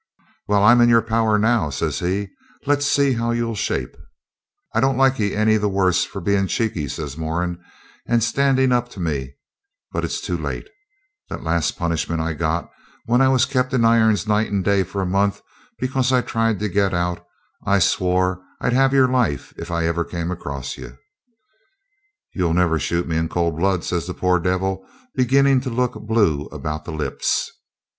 'Well, 0.47 0.63
I'm 0.63 0.81
in 0.81 0.89
your 0.89 1.03
power 1.03 1.37
now,' 1.37 1.69
says 1.69 1.99
he. 1.99 2.29
'Let's 2.65 2.87
see 2.87 3.13
how 3.13 3.29
you'll 3.29 3.53
shape.' 3.53 3.95
'I 4.73 4.79
don't 4.79 4.97
like 4.97 5.19
ye 5.19 5.35
any 5.35 5.57
the 5.57 5.69
worse 5.69 6.03
for 6.05 6.19
being 6.19 6.47
cheeky,' 6.47 6.87
says 6.87 7.17
Moran, 7.19 7.59
'and 8.07 8.23
standing 8.23 8.71
up 8.71 8.89
to 8.89 8.99
me, 8.99 9.35
but 9.91 10.03
it's 10.03 10.19
too 10.19 10.35
late. 10.35 10.67
The 11.29 11.37
last 11.37 11.77
punishment 11.77 12.19
I 12.19 12.33
got, 12.33 12.67
when 13.05 13.21
I 13.21 13.27
was 13.29 13.45
kept 13.45 13.75
in 13.75 13.85
irons 13.85 14.27
night 14.27 14.51
and 14.51 14.65
day 14.65 14.81
for 14.83 15.03
a 15.03 15.05
month 15.05 15.39
because 15.77 16.11
I'd 16.11 16.25
tried 16.25 16.57
to 16.61 16.67
get 16.67 16.95
out, 16.95 17.23
I 17.63 17.77
swore 17.77 18.41
I'd 18.59 18.73
have 18.73 18.93
your 18.93 19.07
life 19.07 19.53
if 19.55 19.69
ever 19.69 20.07
I 20.07 20.09
came 20.09 20.31
across 20.31 20.79
ye.' 20.79 20.93
'You'll 22.33 22.55
never 22.55 22.79
shoot 22.79 23.07
me 23.07 23.17
in 23.17 23.29
cold 23.29 23.55
blood,' 23.55 23.83
says 23.83 24.07
the 24.07 24.15
poor 24.15 24.39
devil, 24.39 24.83
beginning 25.13 25.61
to 25.61 25.69
look 25.69 25.93
blue 25.93 26.45
about 26.51 26.85
the 26.85 26.91
lips. 26.91 27.51